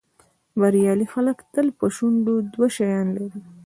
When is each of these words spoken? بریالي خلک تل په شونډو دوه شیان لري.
بریالي 0.59 1.07
خلک 1.13 1.37
تل 1.53 1.67
په 1.79 1.85
شونډو 1.95 2.35
دوه 2.53 2.67
شیان 2.75 3.07
لري. 3.17 3.39